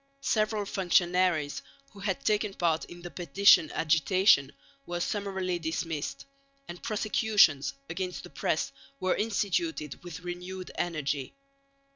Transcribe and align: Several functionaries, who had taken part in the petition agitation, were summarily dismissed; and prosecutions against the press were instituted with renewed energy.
Several 0.25 0.65
functionaries, 0.65 1.61
who 1.91 1.99
had 1.99 2.25
taken 2.25 2.55
part 2.55 2.85
in 2.85 3.03
the 3.03 3.11
petition 3.11 3.71
agitation, 3.71 4.51
were 4.87 4.99
summarily 4.99 5.59
dismissed; 5.59 6.25
and 6.67 6.81
prosecutions 6.81 7.75
against 7.87 8.23
the 8.23 8.31
press 8.31 8.71
were 8.99 9.13
instituted 9.13 10.03
with 10.03 10.21
renewed 10.21 10.71
energy. 10.73 11.35